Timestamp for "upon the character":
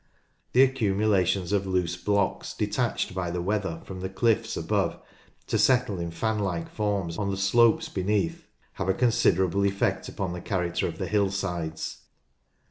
10.09-10.87